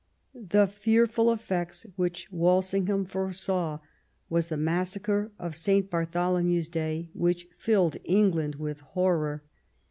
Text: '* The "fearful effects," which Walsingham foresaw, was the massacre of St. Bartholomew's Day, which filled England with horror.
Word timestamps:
'* 0.27 0.33
The 0.33 0.65
"fearful 0.65 1.31
effects," 1.31 1.85
which 1.95 2.27
Walsingham 2.31 3.05
foresaw, 3.05 3.77
was 4.31 4.47
the 4.47 4.57
massacre 4.57 5.31
of 5.37 5.55
St. 5.55 5.91
Bartholomew's 5.91 6.69
Day, 6.69 7.11
which 7.13 7.47
filled 7.59 7.97
England 8.05 8.55
with 8.55 8.79
horror. 8.79 9.43